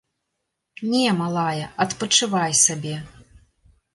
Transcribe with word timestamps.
Не, 0.93 1.09
малая, 1.19 1.65
адпачывай 1.85 2.57
сабе. 2.63 2.95